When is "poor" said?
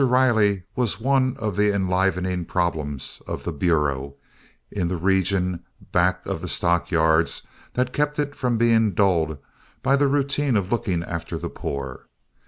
11.51-12.07